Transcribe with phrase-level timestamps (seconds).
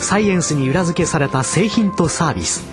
[0.00, 2.64] サイエンスに裏付けされた製品とサービス。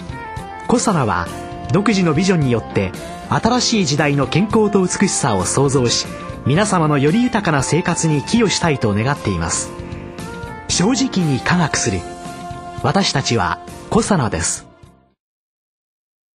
[0.67, 1.27] コサナは
[1.71, 2.91] 独自のビジョンによって
[3.29, 6.05] 新しい時代の健康と美しさを創造し
[6.45, 9.71] 皆様のより豊かな生活に寄与したいと願っています。
[10.67, 11.99] 正直に科学する。
[12.83, 14.67] 私たちはコサナです。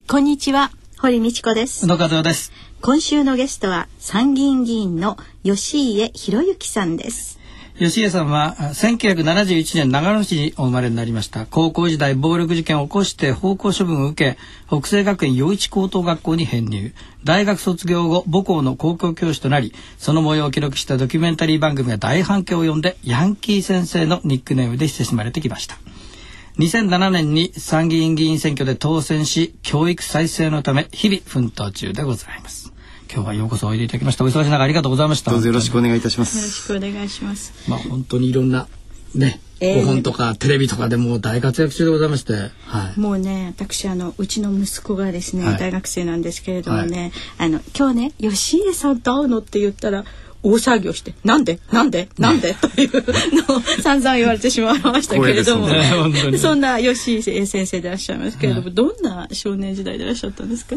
[0.06, 0.70] こんにちは。
[0.98, 1.86] 堀道子です。
[1.86, 2.52] 野和です。
[2.80, 7.37] 今週のゲストは参議院議員の吉家博之さんです
[7.78, 11.46] 吉家さんは1971年長野市にお生まれになりました。
[11.46, 16.92] 高校時代暴力事件を起こして奉公処分を受け北西学園陽一高等学校に編入。
[17.22, 25.76] 大学卒業後母校の高校教師となりその模様を記録したドキュメンタリー番組が大反響を呼んでヤンキー先生のニックネームで親しまれてきました。
[26.58, 32.67] 2007年に参議院議員選挙で当選し教育再生のため日々奮闘中でございます。
[33.12, 34.24] 今日はようこそおいでいただきました。
[34.24, 35.30] お忙しい中ありがとうございました。
[35.30, 36.36] どうぞよろしくお願いいたします。
[36.36, 36.42] よ
[36.76, 37.52] ろしくお願いします。
[37.68, 38.68] まあ本当にいろんな
[39.14, 42.34] ね、えー、本とかテレビとかでも大活躍中でございまして、
[42.66, 50.04] はい、もうね私あのうちの息子がですね、はい、大学生なんですけれどもね、はい、あの今日ね吉家さんと会うのって言ったら
[50.42, 51.58] 大騒ぎをして「なんで？
[51.72, 52.08] なんで？
[52.18, 52.90] なんで?」という
[53.48, 60.76] のを散々言われてしまいましたけれども、 ね、そんな吉井先生でいらっしゃいますけれども、はい、どんな少年時代でいらっしゃったんですか？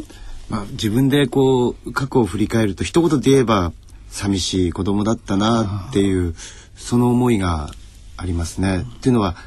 [0.52, 3.72] まあ、自分でこう過去を振り返ると一言で言えば
[4.10, 6.36] 寂しい子供だったなっていう
[6.76, 7.70] その思いが
[8.18, 8.82] ありますね。
[8.82, 9.38] っていうのは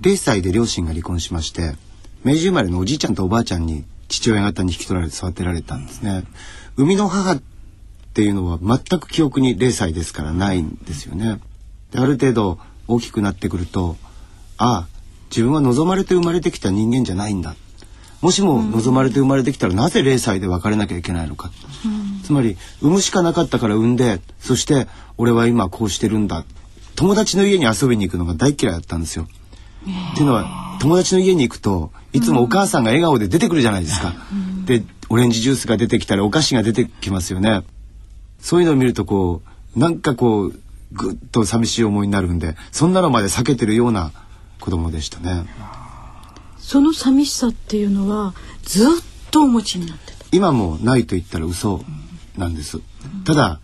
[0.00, 1.74] 0歳で両親が離婚しまして
[2.22, 6.22] 明治生まれのおじいちゃんとおばあちゃんに父親方に引き取られて育てられたんですね。
[6.76, 7.42] 生みの母っ
[8.14, 11.40] ていうのは全く記憶に0歳ですからないんですよね。
[11.90, 13.96] である程度大きくなってくると
[14.58, 14.88] ああ
[15.30, 17.56] 自分は望まれて生まれてきた人間じゃないんだ
[18.22, 21.50] もしも望まれて生まれてきたらなぜ0歳で別れなきゃいけないのか、
[21.84, 24.86] うん、つまり産むしかなかったから産んでそして
[25.18, 26.44] 俺は今こうしてるんだ
[26.94, 29.26] 友達の家に遊びに行くのが大嫌いだったんですよ。
[30.12, 34.14] っていうのは友達の家に行くといつもお母さんが笑顔で出てくるじゃないですか。
[34.32, 37.62] うん、でオレンジジュースが出てきたりお菓子が出てきますよね。
[38.40, 39.42] そういうのを見るとこ
[39.74, 40.54] うなんかこう
[40.92, 44.12] ぐっと寂しい思いになるんでそんなのまで避けてるような
[44.60, 45.44] 子供でしたね。
[46.72, 48.86] その寂しさっていうのはずっ
[49.30, 50.24] とお持ちになってた。
[50.32, 51.84] 今もないと言ったら嘘
[52.38, 53.60] なんです、うん、ただ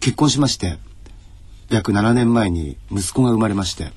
[0.00, 0.78] 結婚しまして
[1.68, 3.92] 約7年前に息子が生まれまして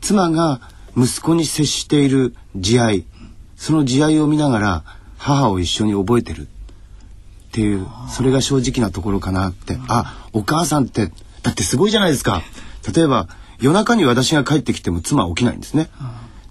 [0.00, 0.62] 妻が
[0.96, 3.04] 息子に接している慈愛
[3.54, 4.84] その慈愛を見ながら
[5.18, 9.76] 母を一緒に覚えてるっていうそれが正直なところかなって。
[9.88, 12.42] あお母さんってだってすごいじゃないですか。
[12.96, 13.28] 例えば
[13.60, 15.90] 夜中に私が帰ってきても妻は起きないんですね。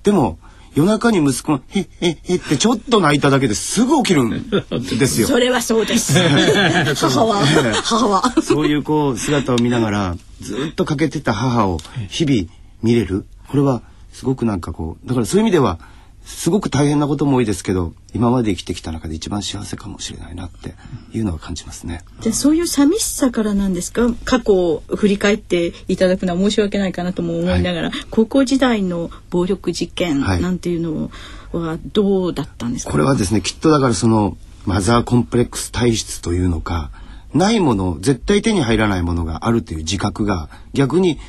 [0.04, 0.38] でも
[0.76, 4.50] 夜中に息子が「へっへっへ」ってちょっと泣いただけですぐ起きるん
[4.98, 5.28] ですよ。
[5.28, 6.14] それはそうです。
[6.96, 7.44] 母は
[7.84, 8.24] 母は。
[8.42, 12.44] そういうこう姿を見ながらずっとかけてた母を日々
[12.84, 13.82] 見れるこれは
[14.14, 15.80] すごくなんかこうだからそういう意味では
[16.30, 20.76] すごく大変なことも多いですけど今まで生きてきた中で一番幸せかもしれないなって
[21.12, 22.04] いうのは感じますね。
[22.22, 24.08] じゃそういう寂しさからなんですか？
[24.26, 31.12] 過去を振り返っていただくのは申し訳ないかなとも思いながら、はい、高校時代の暴力事件なんていうの
[31.52, 36.92] はどうだったんですか、これはですねきっとだからそのマザーコンプレックス体質というのか
[37.34, 41.20] ないもの絶対手に入らないものがあるという自覚が逆に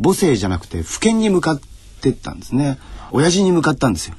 [0.00, 1.60] 母性じゃなくて不見に向かっ
[2.02, 2.78] てったんですね。
[3.12, 4.14] 親父に向かったんですよ。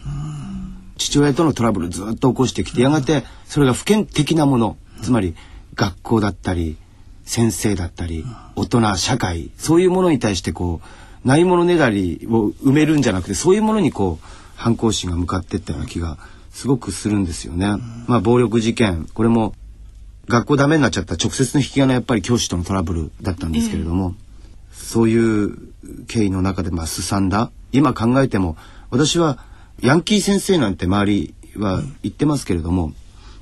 [1.02, 4.78] 父親とのトラブルずっと起こしてきてやがてそれが普遍的なもの。
[5.02, 5.36] つまり
[5.74, 6.78] 学校だったり
[7.26, 8.24] 先生だったり
[8.56, 10.80] 大人社会そういうものに対してこ
[11.26, 14.26] うないものねだりを埋めるんじゃなくてそういうものにこう
[14.56, 16.18] 反抗心が向かっていったような気が
[16.52, 17.68] すごくするんですよね。
[18.08, 19.54] まあ暴力事件これも
[20.28, 24.14] 学校ダメになっちゃった直接の引き金はやっぱり教師とのトラブルだったんですけれども、
[24.72, 25.58] そういう
[26.08, 27.52] 経緯の中でまあすさんだ。
[27.72, 28.56] 今考えても
[28.92, 29.40] 私は
[29.82, 32.94] ヤンキー先生なんて周りは言ってますけれども、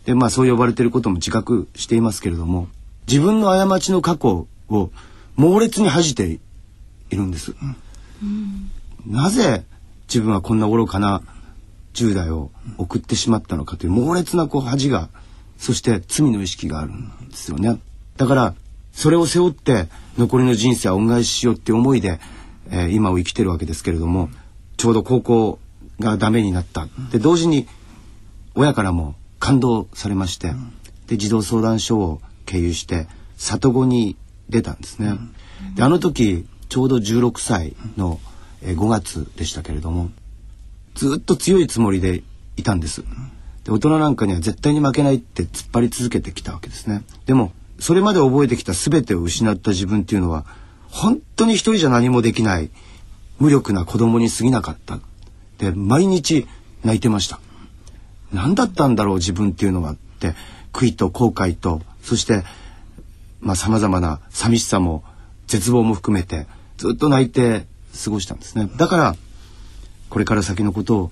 [0.06, 2.68] でまあそう呼ばれてることも自覚していますけれども
[3.08, 4.92] 自分の過ちの過去を
[5.36, 6.40] 猛烈に恥じて
[7.12, 7.54] いるんです。
[8.24, 8.72] うん、
[9.06, 9.66] なぜ
[10.08, 11.22] 自分はこんな愚かな
[11.94, 15.10] 10代を送ってしまったのかという猛烈なこう恥が
[15.58, 17.80] そして罪の意識があるんですよね。
[18.18, 18.56] だから
[18.94, 19.88] それを背負って
[20.18, 22.20] 残りの人生は恩返ししようって思いで、
[22.70, 24.30] えー、今を生きてるわけですけれども
[24.78, 25.60] ちょうど高校
[26.00, 27.68] がダメになったで同時に
[28.56, 30.54] 親からも感動されまして
[31.08, 33.08] で児童相談所を経由して
[33.38, 34.18] 里子に
[34.50, 35.14] 出たんですね。
[35.76, 38.20] であの時ちょうど16歳の
[38.64, 40.10] 5月でしたけれども
[40.96, 42.24] ずっと強いつもりで
[42.58, 43.04] いたんです。
[43.64, 47.04] で大人なんかには絶対に負けないって突っ張り続けてきたわけですね。
[47.26, 50.46] でもそれまで覚えてきた全てを失った自分っていうのは
[50.90, 52.70] 本当に一人じゃ何もできない
[53.40, 55.00] 無力な子供に過ぎなかった
[55.60, 56.48] で毎日
[56.84, 57.40] 泣いてました。
[58.34, 60.34] 何だったんだろう自分っていうのはって
[60.74, 62.44] 悔いと後悔とそして
[63.42, 65.04] まあ様々な寂しさも
[65.48, 66.48] 絶望も含めて
[66.78, 67.66] ずっと泣いて
[68.04, 68.70] 過ごしたんですね。
[68.78, 69.16] だから
[70.10, 71.12] これから先のことを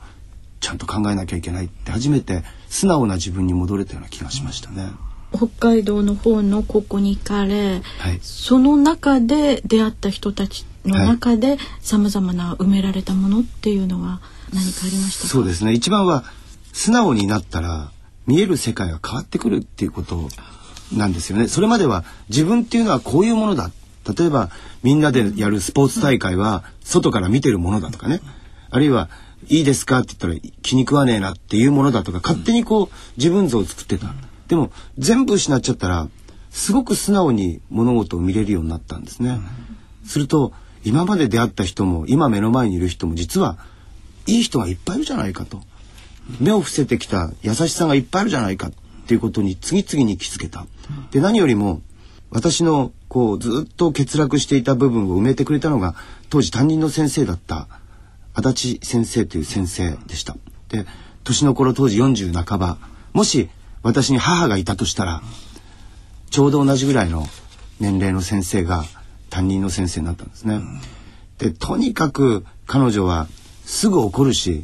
[0.59, 4.89] ちゃんと考えなきゃいけないって初めて素直な自分に戻れたような気がしましたね。
[5.33, 14.21] 北海道の方のここに行かれ、はい、その中で出会った人たちの中でさまざまな埋められたものっていうのは
[14.53, 15.73] 何かありましたそうですね。
[15.73, 16.23] 一番は
[16.73, 17.91] 素直になったら
[18.25, 20.29] 見える世界が変わってくるっていうこと
[20.95, 21.47] なんですよね。
[21.47, 23.71] それまでは自分っていうのはこういうものだ。
[24.17, 24.49] 例えば
[24.83, 28.21] みんなでやるスポーツ大会は外から見てるものだとかね。
[28.69, 29.09] あるいは
[29.49, 34.13] いいですかって言ったら気に食わねえなっていうものだとか勝手にこう自分像を作ってた。
[34.47, 36.07] でも全部失っちゃったら
[36.51, 39.39] すごく素直に物事を見れるようになったんですね。
[40.05, 40.53] すると
[40.83, 43.57] 今まで出会った人も今目の前にいる人も実は
[44.27, 45.61] いい人がいっぱいいるじゃないかと
[46.39, 48.71] 目を伏せてきた優しさがいっぱいあるじゃないかっ
[49.07, 50.65] ていうことに次々に気づけた。
[51.11, 51.81] で何よりも
[52.29, 55.95] 私のこうずっと欠落していた部分を埋めてくれたのが
[56.29, 57.67] 当時担任の先生だった
[58.33, 60.35] 足立先生という先生でした。
[60.69, 60.85] で
[61.23, 62.77] 年の頃当時40半ば
[63.13, 63.49] もし
[63.81, 65.21] 私に母がいたとしたら
[66.29, 67.25] ちょうど同じぐらいの
[67.79, 68.83] 年齢の先生が
[69.29, 70.61] 担任の先生になったんですね。
[71.37, 73.27] でとにかく彼女は
[73.67, 74.63] すぐ怒るし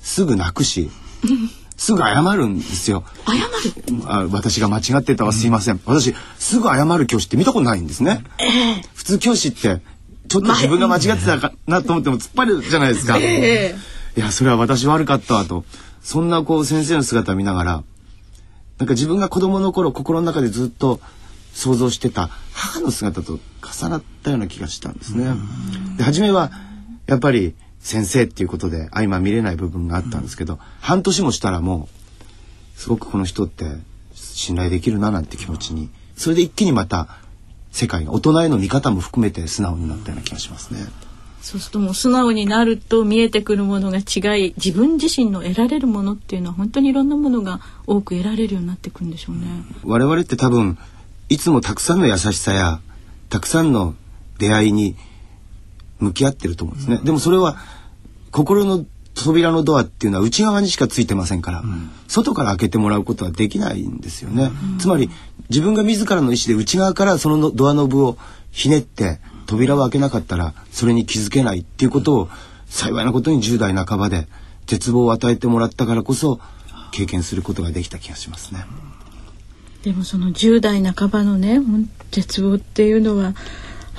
[0.00, 0.88] すぐ泣くし
[1.76, 3.04] すぐ謝るんですよ。
[3.26, 4.02] 謝る？
[4.06, 5.80] あ私が間違ってたわすいません。
[5.84, 8.24] 私すぐ謝る教師って見たことないんですね。
[8.38, 9.82] えー、普通教師って
[10.28, 13.18] ちょっと自分が間違ってたかなと思っても突っ張るじゃないですか。
[13.18, 15.66] えー、いやそれは私悪かったわと
[16.02, 17.84] そんなこう先生の姿を見ながら
[18.78, 21.00] なんか自分が子供の頃心の中でずっと
[21.52, 23.38] 想像してた母の姿と
[23.82, 25.26] 重なったような気がしたんですね。
[25.98, 26.52] で初めは
[27.06, 27.54] やっぱり
[27.86, 31.88] 先生っていうことで相ま見れない部分があったんですけど、半年もしたらも
[32.76, 33.64] うすごくこの人って
[34.12, 37.06] 信頼できるななんて気持ちにそれで一気にまた
[37.70, 40.80] 世界の大人への見方も含めて素直になったような気がしますね。
[41.42, 49.42] そうするともう素直になると見えてくるものが違い自分自身の得られるものっていうのは本当にいろんなものが多く得られるようになってくるんでしょうね。
[49.84, 50.76] 我々って多分
[51.28, 52.80] いつもたくさんの優しさや
[53.28, 53.94] たくさんの
[54.38, 54.96] 出会いに
[55.98, 57.00] 向き合ってると思うんですね。
[57.02, 57.56] でもそれは
[58.30, 58.84] 心の
[59.14, 64.50] 扉のドアっていうのは内側にしかついてませんから、うん、外から開けてもらうことはできないんですよね。
[64.72, 65.10] うん、つまり
[65.48, 68.18] 自分が自らの意思で内側からそのドアノブを
[68.50, 72.28] ひねって扉を開けなかったらそれに気づけないっていうことを
[72.68, 74.28] 幸いなことに10代半ばで
[74.66, 76.40] 絶望を与えてもらったからこそ
[76.90, 78.66] 経験することができた気がしますね。
[79.82, 81.60] でもその10代半ばのね
[82.10, 83.34] 絶望っていうのは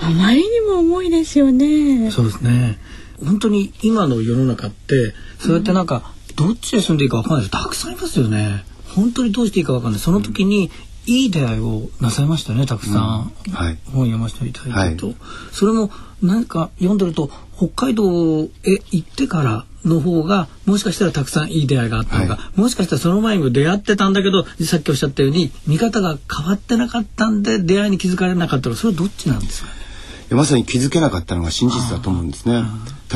[0.02, 2.12] あまりにも重いですよね。
[2.12, 2.80] そうですね。
[3.24, 8.64] 本当に今の世の中ってそうやってなんか、どっちで住んでいいかわかんない人たくさんいますよね。
[8.96, 10.00] 本当にどうしていいかわかんない。
[10.00, 10.70] その時に
[11.08, 13.54] いい出会いをなさいましたねたくさん、うん。
[13.54, 15.16] はい、本読ませていただいてと、はい、
[15.54, 15.90] それも
[16.22, 18.48] 何か読んでると北海道へ
[18.92, 29.70] 行ってからの方がもしかしたらたくさんいい出会いがあったのか、はい、もしかしたらその前にも出会ってたんだけどさっきおっしゃったように見方が変わってなかったんで出会いに気づかれなかったらそれはどっちなんですか？
[30.32, 32.64] まさに気づけなかったのが真実だと思うんですね。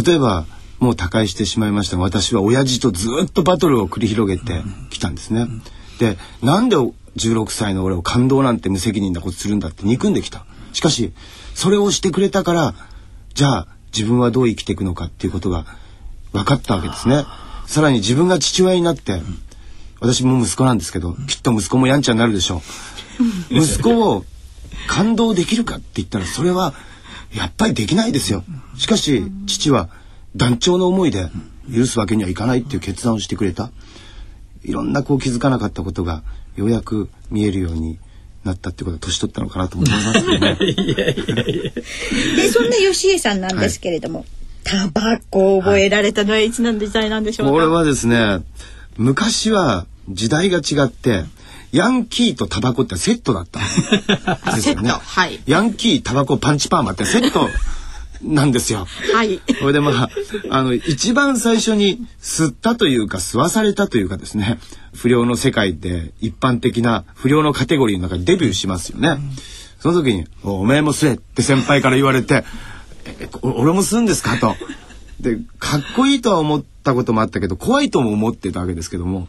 [0.05, 0.45] 例えば
[0.79, 5.47] もう他界してしまいましたが私は親父とずっとバトルを繰り広げてきたんですね。
[5.99, 6.77] でなんで
[7.17, 10.45] 16歳の俺を感動なんて無責任なことするんだって憎んできた。
[10.73, 11.11] しかし、
[11.53, 12.73] それをしてくれたから、
[13.33, 15.65] じゃあ自分はどう生きていくのかっていうことが
[16.31, 17.25] 分かったわけですね。
[17.67, 19.21] さらに自分が父親になって、
[19.99, 22.61] 私も息子なんですけど、きっと息子もやんちゃになるでしょ
[23.51, 23.55] う。
[23.55, 24.25] 息子を
[24.87, 26.73] 感動できるかって言ったら、それは
[27.35, 28.43] やっぱりできないですよ。
[28.77, 29.89] しかし、父は
[30.35, 31.29] 団長の思いで
[31.73, 33.71] 許すわけにはいかないっていう決断をしてくれた。
[34.63, 36.23] いろんなこう気づかなかったことが
[36.55, 37.97] ようやく見えるように
[38.43, 40.57] なったってことは年取ったのかなと思いますね。
[42.35, 44.27] でそんな吉江さんなんですけれども、はい、
[44.63, 47.51] タバコを覚えられたのはいつの時代なんでしょうか？
[47.53, 48.39] これはですね
[48.97, 51.23] 昔は時代が違って
[51.71, 53.63] ヤンキーとタバコってセットだったん
[54.55, 54.91] ですよね。
[54.91, 57.47] はい、ヤンキータバコパンチパーマってセット
[58.21, 58.87] なんですよ。
[59.13, 59.39] はい。
[59.59, 60.09] それでまあ、
[60.49, 64.59] あの、一番最初に吸ったというか吸わされたというかですね、
[64.93, 69.17] 不良の世界で一般的な不良のカテゴリーの中でデビューしますよね。
[69.79, 72.43] その時に、おおめえも吸えって先輩から言われて、
[73.05, 74.37] え、俺も吸うんですか？
[74.37, 74.55] と。
[75.19, 79.27] で、かっこいいとは思ったこともあったけど、怖いとも思ってたわけですけども、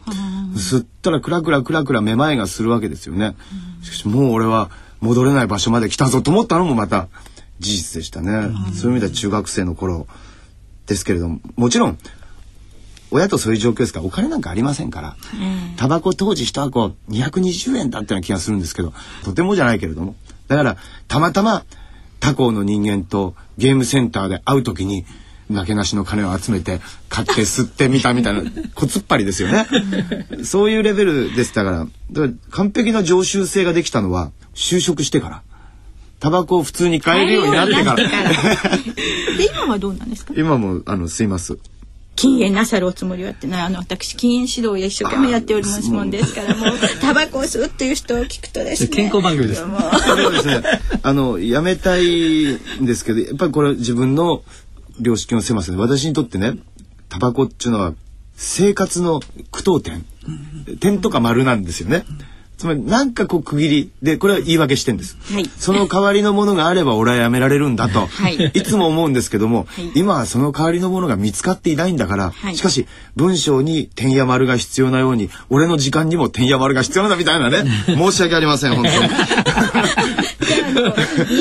[0.55, 3.35] 吸ったらクラクラクラクラめまいがするわけですよね。
[3.81, 4.69] しかしもう俺は
[5.01, 7.07] 戻れない場所まで来たぞと思ったのもまた
[7.59, 8.49] 事実でしたね。
[8.73, 10.07] そういう意味では中学生の頃
[10.87, 11.97] ですけれども、もちろん、
[13.11, 15.15] 親とそういう状況ですからお金なんかありませんから、
[15.77, 18.93] タバコ当時一箱220円だったような気がするんですけど、
[19.23, 20.15] とてもじゃないけれども。
[20.47, 21.63] だから、たまたま
[22.19, 25.05] 他校の人間とゲームセンターで会う時に、
[25.53, 28.41] なけなしの金を集めて買って吸ってみたみたいな
[28.75, 29.65] 小突っ張りですよね。
[30.43, 31.77] そういうレベルでしたから、
[32.11, 35.41] だから完璧な常習性ができたのは就職してから。
[36.19, 37.95] タバコを普通に買えるようになってから。
[37.95, 38.03] で
[39.53, 40.33] 今はどうなんですか？
[40.37, 41.57] 今もあの吸います。
[42.15, 50.61] 禁煙なさるおつもりはってなあの私禁煙指導を一生懸命やっておりますもんですから もうタバコを吸うっていう人を聞くとですね健康番組ですそれはですね、
[51.01, 52.03] あの、やめたい
[52.53, 54.43] んですけど、やっぱりこれは自分の
[54.99, 56.57] 良識の狭さで、私にとってね、
[57.09, 57.93] タバコっていうのは
[58.35, 59.19] 生活の
[59.51, 60.05] 句読点、
[60.79, 62.05] 点とか丸なんですよね。
[62.57, 65.17] つまりなんかこう区切りで、これは言い訳してんです。
[65.33, 65.45] はい。
[65.57, 68.35] その代わりのものがあれば俺はやめられるんだと、はい。
[68.53, 69.99] い、つも思うんですけども、い。
[69.99, 72.55] 今はその代わりのものが見つかっていないんだから、はい。
[72.55, 78.97] しかし文章に点や丸が必要なように、俺の時間にも点や丸が必要なんだみたいなね、 申し訳ありません、本当に。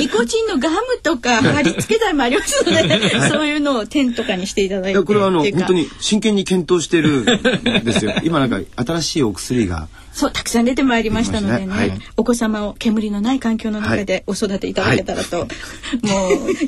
[0.01, 4.91] ニコチンのガムとか貼り付け剤もありますので そういうのを点とかにしていただいて。
[4.91, 8.15] いやこれはあの本当に真剣に検討してるんですよ。
[8.23, 11.73] 今なんか新しいお薬がそうたくさん出てまいりましたのでねね。
[11.73, 11.93] はい。
[12.17, 15.49] お子様を煙のない環境の中でお育ていただけたらと、もう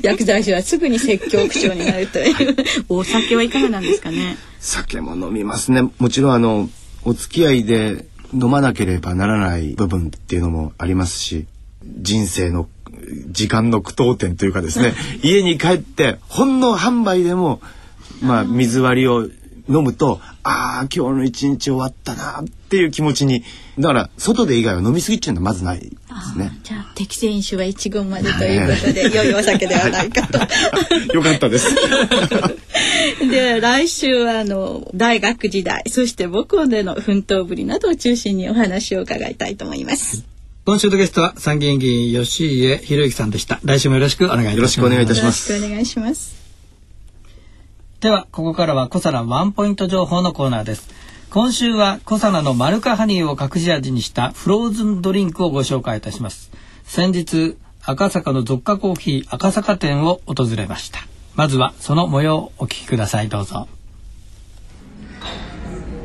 [0.01, 2.55] 薬剤師はすぐに説教口調になるという。
[2.89, 4.37] お酒はいかがなんですかね？
[4.59, 5.83] 酒も飲みますね。
[5.99, 6.69] もちろんあの
[7.03, 11.45] お付き合いで飲まなければならない部分っていうのもありますし、
[11.85, 12.67] 人生の
[13.29, 17.61] 時間の句読点というかですね、 家に帰ってほんの半杯でも
[18.21, 19.29] まあ水割りを
[19.69, 22.45] 飲むと、ああ今日の一日終わったなっ
[22.75, 23.43] ていう気持ちに、
[23.79, 26.51] だから外で以外は飲み過ぎっていうのはまずないですね。
[26.63, 30.39] じゃあ適正飲酒は一合までということで良いお酒ではないかと。
[31.15, 31.73] よかったです。
[33.31, 40.25] で来週はあの大学時代そして母校での奮闘ぶりなどを中心にお話を伺いたいと思います。
[40.65, 46.35] 今週のゲストは参議院議員吉家博之さんでした来週もよろしくお願いいたしますよろしくお願いいたしよろますしくお願いします。
[48.01, 51.04] ではここからはコサナワンポイント情報のコーナーです
[51.35, 56.49] 今週はコサナのマルカハニーを隠し味にしたフローズンドリンクをご紹介いたします。
[56.85, 60.99] 先日赤坂のゾッカコーヒー赤坂店を訪れました。
[61.35, 63.27] まずはその模様をお聞きください。
[63.27, 63.67] どうぞ。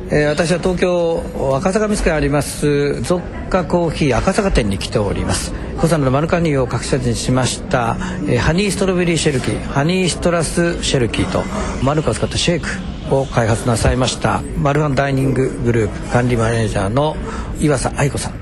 [0.09, 1.23] えー私は東京
[1.55, 5.53] 赤坂見附にありますゾッカコーヒー赤坂店に来ております。
[5.79, 7.95] コサナのマルカニーを隠し味にしました、
[8.27, 11.41] えーハニーストロベリーシェルキーハニーシトラスシェルキーと
[11.85, 12.67] マルカを使ったシェイク
[13.15, 17.15] を開発なさいましたマルハンダイニンググループ管理マネージャーの
[17.59, 18.39] 岩佐愛子さんと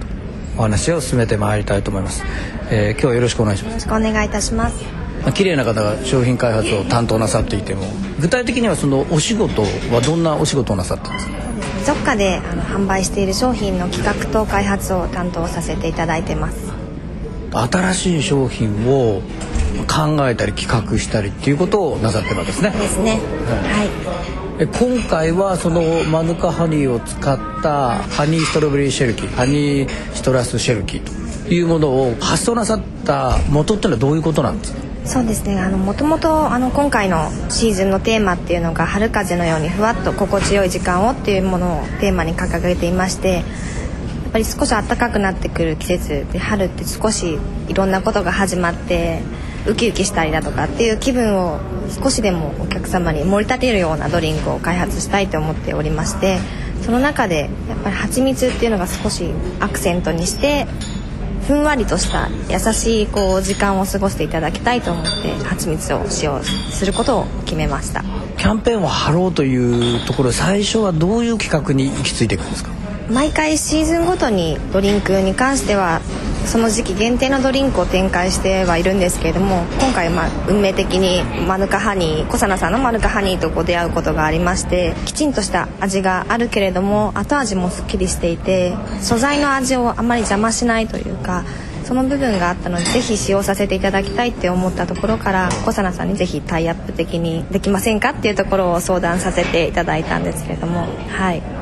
[0.58, 2.24] お話を進めてまいりたいと思います、
[2.70, 4.84] えー今日はよろしくお願いしますよろしくお願いいたします。
[5.22, 7.84] まあ綺麗な方が商品開発を担当なさっていても
[8.22, 11.34] 具体的にはそのお仕事はどんなお仕事をなさってるんですか？
[11.86, 16.72] ゾッカであの販売している商品の企画と開発を担当させていただいてます。
[17.52, 19.22] 新しい商品を
[19.88, 23.14] 考えたり企画したりっていうことをなさってるわけですねですね。
[23.14, 23.18] は
[23.84, 34.80] え今回はそのマヌカハニーを使ったハニーストロベリーシェルキーハニーシトラスシェルキーというものを発想なさった元っていうのはどういうことなんですか？
[35.06, 35.58] そうですね。
[35.58, 43.36] あの元々あの今回のシーズンのテーマっていうのが春風のようにふわっと心地よい時間をっていうものをテーマに掲げていまして。
[43.36, 49.24] やっぱり少し暖かくなってくる季節で春って少しいろんなことが始まって
[49.68, 51.60] ウキウキしたりだとかっていう気分を
[52.04, 56.40] 少しでもお客様に盛り立てるようなドリンクを開発したいと思っておりまして
[56.84, 60.66] その中でやっぱり蜂蜜っていうのが少しアクセントにして
[61.48, 68.04] ふんわりとした優しいこう時間を過ごしていただきたいと思って蜂蜜を使用することを決めました。
[68.38, 72.70] キャンペーンを張ろうというところ最初はどういう企画に行き着いていくんですか？
[73.12, 76.00] 毎回シーズンごとにドリンクに関しては
[76.50, 91.44] その時期限定のドリンクを展開してはいるんですけれども今回まあ運命的にマヌカハニー小佐奈さんのマヌカハニーとこう出会うことがありましてきちんとした味があるけれども後味もすっきりしていて素材の味をあまり邪魔しないというか
[91.86, 101.59] その部分があったのでぜひ使用させていただきたいって思ったところから小佐奈さんにぜひタイアップ的にできませんかっていうところを相談させていただいたんですけれどもはい。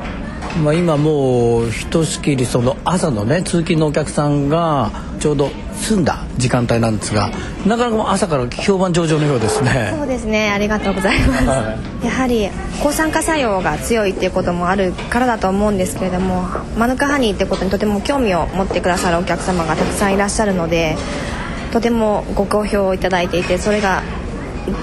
[0.58, 7.30] まあ、今もうひとしきりその朝のね通勤のお客さんがちょうど済んだ時間帯なんですが
[7.66, 9.94] なかなか朝から評判上々のようですね。
[9.96, 10.50] そうですね。
[10.50, 12.48] ありがとうございます、はやはり
[12.82, 16.42] 抗酸化作用が強いっていうこともあるからだと思うんですけれども
[16.76, 20.96] マヌカハニーってことにとても興味を持ってくださるお客様がたくさんいらっしゃるので
[21.72, 24.02] とてもご好評をいただいていてそれが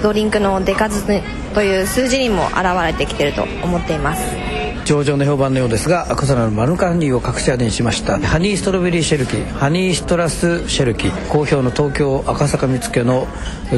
[0.02, 1.06] ドリンクの出数
[1.54, 4.45] という数字にも現れてきてると思っています
[4.86, 8.20] 上々の評判のようですが小佐奈のマヌカハニーを隠し味にしました。
[8.20, 13.26] ハニーストロベリーシェルキーハニーシトラスシェルキー好評の東京赤坂見附の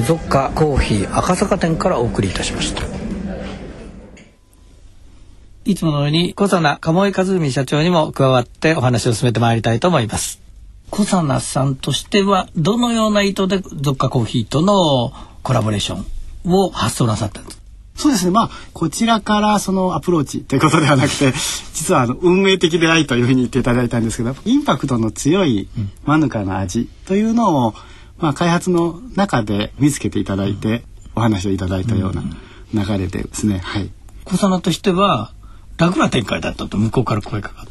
[0.06, 2.82] ゾッカコーヒー赤坂店からお送りいたしました。
[5.64, 10.40] いつものように小佐奈鴨井和文社長にも加わってお話を進めてまいりたいと思います。
[10.90, 15.12] 小佐奈さんとしてはどのような意図でゾッカコーヒーとの
[15.42, 17.57] コラボレーションを発想なさったんですか？
[17.98, 18.30] そうですね。
[18.30, 21.32] まあ、こちらからそのアプローチということではなくて、
[21.74, 25.66] 実はあの運営的でないというふうに言っていただいたんですけど、インパクトの強い
[26.06, 27.74] マヌカの味というのを、
[28.20, 30.84] まあ、開発の中で見つけていただいて、
[31.16, 33.60] お話をいただいたような流れでですね。
[33.64, 33.90] はい。
[34.24, 35.32] 小佐奈としては
[35.76, 37.67] 楽な展開だったと向こうから声かかって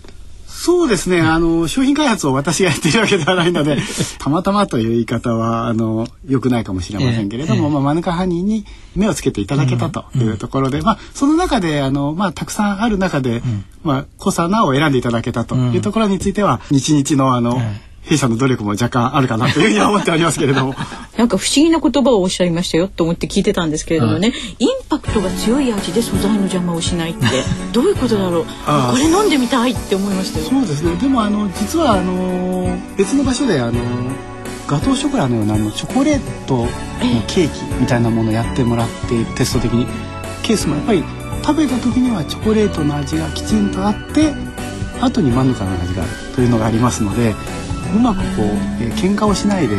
[0.59, 1.21] そうですね。
[1.21, 3.77] あの、商品開発を私がやっているわけではないので、
[4.17, 7.69] たまたまという言い方は、あの、良くないかもしれませんけれども、ええ。
[7.69, 13.43] まあ、マヌカハニーに目をつけていただけたというところで、まあ、その中で、あの、まあ、たくさんある中で、
[13.83, 17.61] まあ、コサナを選んでいただけたというところについては、日々の、あの、
[18.07, 20.75] 弊社の努力も若干あるかなというふうには思っておりますけれども。
[21.17, 27.25] なんか不思議な言葉をおっしゃいましたよと思って聞いてたんですけれどもね、インパクトが強い味で素材の邪魔をしないって
[27.73, 28.45] どういうことだろう？
[28.67, 30.45] ああこれ飲んでみたいって思いましたよ。
[30.47, 30.95] そうですね。
[31.01, 33.73] でもあの実はあの別の場所であの
[34.67, 36.67] ガトーショコラのようなあのチョコレートの
[37.27, 37.49] ケーキ
[37.79, 39.87] みたいなものをやってもらってテスト的に
[40.43, 41.03] ケースもやっぱり
[41.43, 44.33] 食べた時にはチョコレートの味がきちんとあって
[44.99, 47.33] 後にマヌカの味があるというのがありますので
[47.95, 48.45] うまくこう、
[48.81, 49.75] えー喧嘩をしないで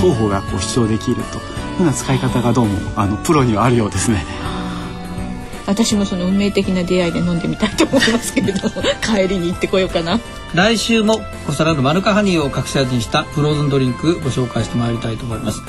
[0.00, 1.56] 双方がこう主張できると。
[1.76, 4.24] いうような使い方がどうもあのプロにはあるようですね。
[5.66, 10.20] 私もその運命的な出会いで飲んでみたいと思いますけれども 帰りに行ってこようかな。
[10.54, 15.60] 来週も小皿のマヌカハニーを隠し味にしたフローズンドリンクご紹介してまいりたいと思います。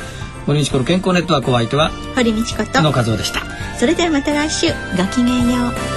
[0.46, 3.42] 森道子の健康ネットワークお相手は堀道子と野和夫でした。
[3.80, 4.68] それではまた来週。
[4.96, 5.97] ごきげんよう